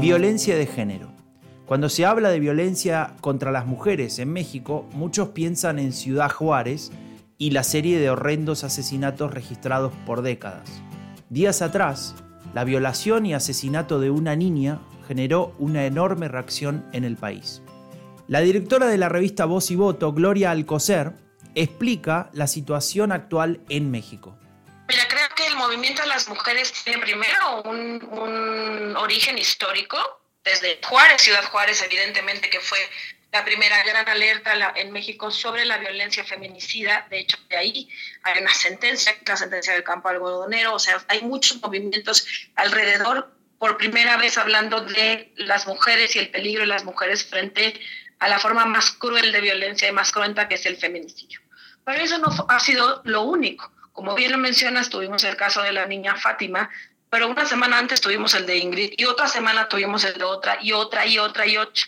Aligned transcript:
Violencia 0.00 0.56
de 0.56 0.66
género. 0.66 1.08
Cuando 1.66 1.88
se 1.88 2.04
habla 2.04 2.28
de 2.28 2.38
violencia 2.38 3.14
contra 3.22 3.50
las 3.50 3.66
mujeres 3.66 4.18
en 4.18 4.30
México, 4.30 4.86
muchos 4.92 5.30
piensan 5.30 5.78
en 5.78 5.92
Ciudad 5.94 6.30
Juárez 6.30 6.92
y 7.38 7.52
la 7.52 7.64
serie 7.64 7.98
de 7.98 8.10
horrendos 8.10 8.64
asesinatos 8.64 9.32
registrados 9.32 9.92
por 10.04 10.20
décadas. 10.20 10.82
Días 11.30 11.62
atrás, 11.62 12.14
la 12.52 12.64
violación 12.64 13.24
y 13.24 13.32
asesinato 13.32 13.98
de 13.98 14.10
una 14.10 14.36
niña 14.36 14.80
generó 15.08 15.54
una 15.58 15.86
enorme 15.86 16.28
reacción 16.28 16.84
en 16.92 17.04
el 17.04 17.16
país. 17.16 17.62
La 18.28 18.40
directora 18.40 18.86
de 18.86 18.98
la 18.98 19.08
revista 19.08 19.46
Voz 19.46 19.70
y 19.70 19.76
Voto, 19.76 20.12
Gloria 20.12 20.50
Alcocer, 20.50 21.12
explica 21.54 22.28
la 22.34 22.46
situación 22.46 23.12
actual 23.12 23.60
en 23.70 23.90
México. 23.90 24.36
Movimiento 25.66 26.02
de 26.02 26.08
las 26.08 26.28
mujeres 26.28 26.72
tiene 26.72 27.00
primero 27.00 27.62
un, 27.62 28.02
un 28.10 28.96
origen 28.96 29.38
histórico, 29.38 29.98
desde 30.44 30.78
Juárez, 30.82 31.22
Ciudad 31.22 31.44
Juárez, 31.44 31.82
evidentemente 31.82 32.50
que 32.50 32.60
fue 32.60 32.78
la 33.32 33.44
primera 33.44 33.82
gran 33.82 34.08
alerta 34.08 34.52
en 34.76 34.92
México 34.92 35.30
sobre 35.30 35.64
la 35.64 35.78
violencia 35.78 36.22
feminicida. 36.24 37.06
De 37.10 37.18
hecho, 37.18 37.36
de 37.48 37.56
ahí 37.56 37.88
hay 38.22 38.40
una 38.40 38.54
sentencia, 38.54 39.16
la 39.26 39.36
sentencia 39.36 39.72
del 39.72 39.82
campo 39.82 40.08
algodonero. 40.08 40.74
O 40.74 40.78
sea, 40.78 41.02
hay 41.08 41.22
muchos 41.22 41.60
movimientos 41.60 42.26
alrededor, 42.54 43.32
por 43.58 43.76
primera 43.76 44.16
vez 44.18 44.38
hablando 44.38 44.82
de 44.82 45.32
las 45.36 45.66
mujeres 45.66 46.14
y 46.14 46.20
el 46.20 46.30
peligro 46.30 46.60
de 46.60 46.68
las 46.68 46.84
mujeres 46.84 47.24
frente 47.24 47.80
a 48.20 48.28
la 48.28 48.38
forma 48.38 48.66
más 48.66 48.92
cruel 48.92 49.32
de 49.32 49.40
violencia 49.40 49.88
y 49.88 49.92
más 49.92 50.12
cruenta 50.12 50.46
que 50.46 50.54
es 50.54 50.66
el 50.66 50.76
feminicidio. 50.76 51.40
Pero 51.84 52.04
eso 52.04 52.18
no 52.18 52.28
ha 52.48 52.60
sido 52.60 53.00
lo 53.04 53.22
único. 53.22 53.72
Como 53.94 54.16
bien 54.16 54.32
lo 54.32 54.38
mencionas, 54.38 54.90
tuvimos 54.90 55.22
el 55.22 55.36
caso 55.36 55.62
de 55.62 55.70
la 55.70 55.86
niña 55.86 56.16
Fátima, 56.16 56.68
pero 57.10 57.28
una 57.28 57.46
semana 57.46 57.78
antes 57.78 58.00
tuvimos 58.00 58.34
el 58.34 58.44
de 58.44 58.56
Ingrid 58.56 58.94
y 58.96 59.04
otra 59.04 59.28
semana 59.28 59.68
tuvimos 59.68 60.02
el 60.04 60.14
de 60.14 60.24
otra 60.24 60.58
y 60.60 60.72
otra 60.72 61.06
y 61.06 61.18
otra 61.18 61.46
y 61.46 61.56
otra. 61.56 61.84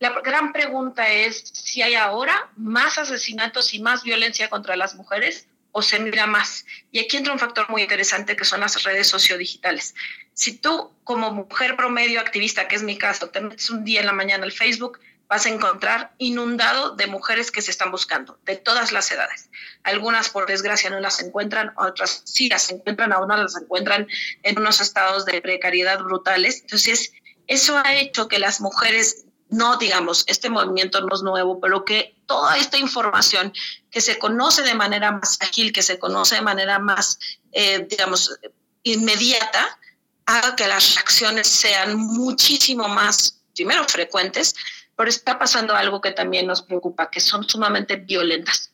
La 0.00 0.10
gran 0.20 0.52
pregunta 0.52 1.08
es 1.08 1.44
si 1.52 1.80
hay 1.80 1.94
ahora 1.94 2.50
más 2.56 2.98
asesinatos 2.98 3.72
y 3.72 3.78
más 3.78 4.02
violencia 4.02 4.50
contra 4.50 4.74
las 4.74 4.96
mujeres 4.96 5.46
o 5.70 5.80
se 5.80 6.00
mira 6.00 6.26
más. 6.26 6.66
Y 6.90 6.98
aquí 6.98 7.18
entra 7.18 7.32
un 7.32 7.38
factor 7.38 7.70
muy 7.70 7.82
interesante 7.82 8.34
que 8.34 8.44
son 8.44 8.58
las 8.58 8.82
redes 8.82 9.06
sociodigitales. 9.06 9.94
Si 10.32 10.58
tú 10.58 10.92
como 11.04 11.30
mujer 11.30 11.76
promedio 11.76 12.18
activista, 12.18 12.66
que 12.66 12.74
es 12.74 12.82
mi 12.82 12.98
caso, 12.98 13.30
te 13.30 13.40
metes 13.40 13.70
un 13.70 13.84
día 13.84 14.00
en 14.00 14.06
la 14.06 14.12
mañana 14.12 14.42
al 14.42 14.50
Facebook, 14.50 14.98
vas 15.28 15.46
a 15.46 15.48
encontrar 15.48 16.14
inundado 16.18 16.94
de 16.96 17.06
mujeres 17.06 17.50
que 17.50 17.62
se 17.62 17.70
están 17.70 17.90
buscando, 17.90 18.38
de 18.44 18.56
todas 18.56 18.92
las 18.92 19.10
edades. 19.10 19.48
Algunas, 19.82 20.28
por 20.28 20.46
desgracia, 20.46 20.90
no 20.90 21.00
las 21.00 21.20
encuentran, 21.20 21.72
otras 21.76 22.22
sí 22.24 22.48
las 22.48 22.70
encuentran, 22.70 23.12
aún 23.12 23.28
no 23.28 23.36
las 23.36 23.56
encuentran 23.56 24.06
en 24.42 24.58
unos 24.58 24.80
estados 24.80 25.24
de 25.24 25.40
precariedad 25.40 25.98
brutales. 26.00 26.60
Entonces, 26.60 27.12
eso 27.46 27.76
ha 27.78 27.94
hecho 27.94 28.28
que 28.28 28.38
las 28.38 28.60
mujeres, 28.60 29.24
no 29.48 29.76
digamos, 29.76 30.24
este 30.26 30.50
movimiento 30.50 31.00
no 31.00 31.14
es 31.14 31.22
nuevo, 31.22 31.60
pero 31.60 31.84
que 31.84 32.16
toda 32.26 32.56
esta 32.56 32.78
información 32.78 33.52
que 33.90 34.00
se 34.00 34.18
conoce 34.18 34.62
de 34.62 34.74
manera 34.74 35.12
más 35.12 35.38
ágil, 35.40 35.72
que 35.72 35.82
se 35.82 35.98
conoce 35.98 36.36
de 36.36 36.42
manera 36.42 36.78
más, 36.78 37.18
eh, 37.52 37.86
digamos, 37.88 38.38
inmediata, 38.82 39.78
haga 40.26 40.56
que 40.56 40.66
las 40.66 40.94
reacciones 40.94 41.46
sean 41.48 41.96
muchísimo 41.96 42.88
más, 42.88 43.42
primero, 43.54 43.84
frecuentes, 43.88 44.54
pero 44.96 45.08
está 45.08 45.38
pasando 45.38 45.74
algo 45.74 46.00
que 46.00 46.12
también 46.12 46.46
nos 46.46 46.62
preocupa, 46.62 47.10
que 47.10 47.20
son 47.20 47.48
sumamente 47.48 47.96
violentas. 47.96 48.70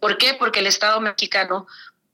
¿Por 0.00 0.18
qué? 0.18 0.34
Porque 0.34 0.60
el 0.60 0.66
Estado 0.66 1.00
mexicano 1.00 1.66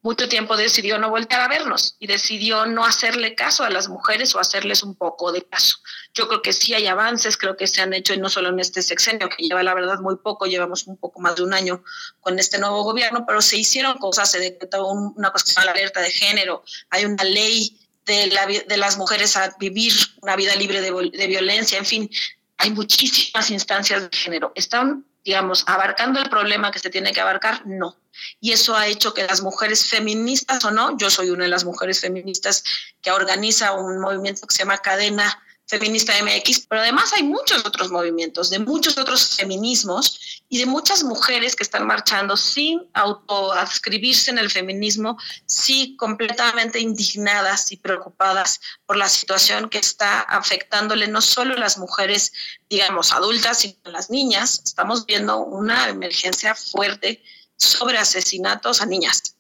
mucho 0.03 0.29
tiempo 0.29 0.57
decidió 0.57 0.99
no 0.99 1.11
volver 1.11 1.35
a 1.35 1.47
vernos 1.47 1.95
y 2.01 2.09
decidió 2.09 2.67
no 2.67 2.85
hacerle 2.85 3.37
caso 3.37 3.63
a 3.63 3.71
las 3.71 3.89
mujeres 3.89 4.35
o 4.35 4.41
hacerles 4.41 4.83
un 4.83 4.97
poco 4.97 5.31
de 5.31 5.43
caso. 5.43 5.77
Yo 6.13 6.27
creo 6.27 6.43
que 6.43 6.53
sí 6.53 6.75
hay 6.75 6.89
avances, 6.89 7.37
creo 7.37 7.57
que 7.57 7.69
se 7.69 7.81
han 7.81 7.95
hecho 7.95 8.13
y 8.13 8.19
no 8.19 8.29
solo 8.29 8.49
en 8.49 8.59
este 8.59 8.83
sexenio, 8.83 9.29
que 9.29 9.45
lleva 9.45 9.63
la 9.63 9.75
verdad 9.75 10.01
muy 10.01 10.17
poco, 10.17 10.47
llevamos 10.47 10.89
un 10.89 10.97
poco 10.97 11.21
más 11.21 11.37
de 11.37 11.45
un 11.45 11.55
año 11.55 11.85
con 12.21 12.39
este 12.41 12.59
nuevo 12.59 12.83
gobierno, 12.83 13.25
pero 13.27 13.41
se 13.41 13.57
hicieron 13.57 13.97
cosas, 13.99 14.31
se 14.31 14.41
decretó 14.41 14.85
una 14.89 15.31
cuestión 15.31 15.65
de 15.65 15.71
alerta 15.71 16.01
de 16.01 16.11
género, 16.11 16.65
hay 16.91 17.05
una 17.05 17.23
ley 17.23 17.79
de 18.05 18.77
las 18.77 18.99
mujeres 18.99 19.37
a 19.37 19.55
vivir 19.61 19.93
una 20.21 20.35
vida 20.35 20.57
libre 20.57 20.81
de, 20.81 20.91
de 20.91 21.27
violencia, 21.29 21.79
en 21.79 21.87
fin, 21.87 22.11
hay 22.59 22.71
muchísimas 22.71 23.51
instancias 23.51 24.03
de 24.03 24.17
género. 24.17 24.53
¿Están, 24.55 25.05
digamos, 25.25 25.65
abarcando 25.67 26.21
el 26.21 26.29
problema 26.29 26.71
que 26.71 26.79
se 26.79 26.91
tiene 26.91 27.13
que 27.13 27.21
abarcar? 27.21 27.67
No. 27.67 27.97
Y 28.41 28.53
eso 28.53 28.77
ha 28.77 28.87
hecho 28.87 29.15
que 29.15 29.27
las 29.27 29.43
mujeres 29.43 29.89
feministas 29.89 30.65
o 30.65 30.71
no, 30.71 30.97
yo 30.97 31.11
soy 31.11 31.31
una 31.31 31.45
de 31.45 31.51
las 31.51 31.65
mujeres 31.65 32.01
feministas 32.01 32.63
que 33.01 33.11
organiza 33.11 33.73
un 33.73 34.01
movimiento 34.01 34.47
que 34.47 34.55
se 34.55 34.61
llama 34.61 34.79
Cadena 34.79 35.43
Feminista 35.67 36.13
MX, 36.23 36.67
pero 36.69 36.83
además 36.83 37.13
hay 37.15 37.23
muchos 37.23 37.65
otros 37.65 37.91
movimientos, 37.91 38.51
de 38.51 38.59
muchos 38.59 38.99
otros 38.99 39.37
feminismos 39.37 40.43
y 40.49 40.59
de 40.59 40.67
muchas 40.67 41.03
mujeres 41.03 41.57
que 41.57 41.63
están 41.63 41.87
marchando 41.87 42.37
sin 42.37 42.83
autoadscribirse 42.93 44.31
en 44.31 44.39
el 44.39 44.51
feminismo, 44.51 45.17
sí 45.47 45.97
completamente 45.97 46.79
indignadas 46.79 47.73
y 47.73 47.79
preocupadas 47.79 48.61
por 48.85 48.97
la 48.97 49.09
situación 49.09 49.71
que 49.71 49.79
está 49.79 50.21
afectándole 50.21 51.09
no 51.09 51.23
solo 51.23 51.55
a 51.55 51.61
las 51.61 51.79
mujeres, 51.79 52.33
digamos, 52.69 53.13
adultas, 53.13 53.61
sino 53.61 53.77
a 53.85 53.91
las 53.91 54.11
niñas. 54.11 54.63
Estamos 54.65 55.07
viendo 55.07 55.39
una 55.39 55.89
emergencia 55.89 56.55
fuerte 56.55 57.23
sobre 57.57 57.99
asesinatos 57.99 58.83
a 58.83 58.87
niñas 58.87 59.37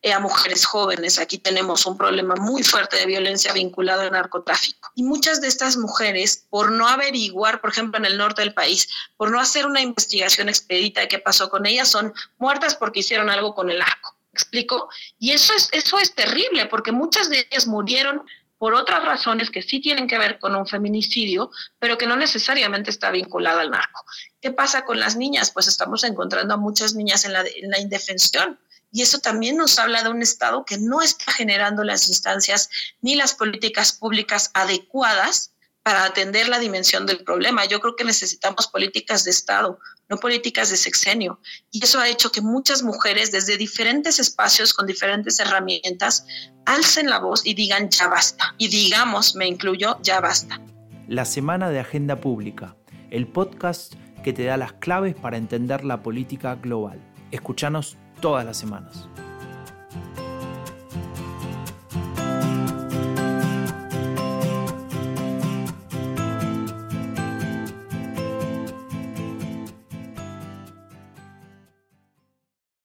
eh, 0.00 0.12
a 0.12 0.20
mujeres 0.20 0.64
jóvenes. 0.64 1.18
Aquí 1.18 1.38
tenemos 1.38 1.84
un 1.84 1.98
problema 1.98 2.36
muy 2.36 2.62
fuerte 2.62 2.96
de 2.96 3.06
violencia 3.06 3.52
vinculado 3.52 4.02
al 4.02 4.12
narcotráfico. 4.12 4.90
Y 4.94 5.02
muchas 5.02 5.40
de 5.40 5.48
estas 5.48 5.76
mujeres, 5.76 6.46
por 6.50 6.70
no 6.70 6.86
averiguar, 6.86 7.60
por 7.60 7.70
ejemplo, 7.70 7.98
en 7.98 8.04
el 8.04 8.16
norte 8.16 8.42
del 8.42 8.54
país, 8.54 8.88
por 9.16 9.32
no 9.32 9.40
hacer 9.40 9.66
una 9.66 9.80
investigación 9.80 10.48
expedita 10.48 11.00
de 11.00 11.08
qué 11.08 11.18
pasó 11.18 11.50
con 11.50 11.66
ellas, 11.66 11.88
son 11.88 12.14
muertas 12.38 12.76
porque 12.76 13.00
hicieron 13.00 13.28
algo 13.28 13.56
con 13.56 13.70
el 13.70 13.82
arco. 13.82 14.14
¿Explico? 14.32 14.88
Y 15.18 15.32
eso 15.32 15.52
es, 15.54 15.68
eso 15.72 15.98
es 15.98 16.14
terrible 16.14 16.66
porque 16.66 16.92
muchas 16.92 17.28
de 17.28 17.48
ellas 17.50 17.66
murieron 17.66 18.22
por 18.56 18.74
otras 18.74 19.04
razones 19.04 19.50
que 19.50 19.62
sí 19.62 19.80
tienen 19.80 20.06
que 20.06 20.18
ver 20.18 20.38
con 20.38 20.54
un 20.54 20.66
feminicidio, 20.66 21.50
pero 21.80 21.98
que 21.98 22.06
no 22.06 22.14
necesariamente 22.14 22.90
está 22.90 23.10
vinculado 23.10 23.58
al 23.58 23.70
narco. 23.70 24.04
¿Qué 24.40 24.52
pasa 24.52 24.84
con 24.84 25.00
las 25.00 25.16
niñas? 25.16 25.50
Pues 25.50 25.66
estamos 25.66 26.04
encontrando 26.04 26.54
a 26.54 26.56
muchas 26.56 26.94
niñas 26.94 27.24
en 27.24 27.32
la, 27.32 27.40
en 27.40 27.70
la 27.70 27.80
indefensión 27.80 28.60
y 28.90 29.02
eso 29.02 29.18
también 29.18 29.56
nos 29.56 29.78
habla 29.78 30.02
de 30.02 30.10
un 30.10 30.22
Estado 30.22 30.64
que 30.64 30.78
no 30.78 31.02
está 31.02 31.32
generando 31.32 31.84
las 31.84 32.08
instancias 32.08 32.70
ni 33.00 33.16
las 33.16 33.34
políticas 33.34 33.92
públicas 33.92 34.50
adecuadas 34.54 35.52
para 35.82 36.04
atender 36.04 36.48
la 36.48 36.58
dimensión 36.58 37.06
del 37.06 37.24
problema. 37.24 37.64
Yo 37.64 37.80
creo 37.80 37.96
que 37.96 38.04
necesitamos 38.04 38.66
políticas 38.66 39.24
de 39.24 39.30
Estado, 39.30 39.78
no 40.08 40.18
políticas 40.18 40.70
de 40.70 40.76
sexenio. 40.76 41.40
Y 41.70 41.82
eso 41.82 41.98
ha 41.98 42.08
hecho 42.08 42.30
que 42.30 42.40
muchas 42.40 42.82
mujeres 42.82 43.32
desde 43.32 43.56
diferentes 43.56 44.18
espacios, 44.18 44.74
con 44.74 44.86
diferentes 44.86 45.40
herramientas, 45.40 46.26
alcen 46.66 47.08
la 47.08 47.20
voz 47.20 47.46
y 47.46 47.54
digan 47.54 47.88
ya 47.88 48.08
basta. 48.08 48.54
Y 48.58 48.68
digamos, 48.68 49.34
me 49.34 49.46
incluyo, 49.46 49.98
ya 50.02 50.20
basta. 50.20 50.60
La 51.08 51.24
Semana 51.24 51.70
de 51.70 51.80
Agenda 51.80 52.20
Pública, 52.20 52.76
el 53.10 53.26
podcast 53.26 53.94
que 54.22 54.34
te 54.34 54.44
da 54.44 54.58
las 54.58 54.74
claves 54.74 55.14
para 55.14 55.38
entender 55.38 55.84
la 55.84 56.02
política 56.02 56.56
global. 56.56 57.07
Escuchanos 57.30 57.96
todas 58.20 58.44
las 58.44 58.56
semanas. 58.56 59.08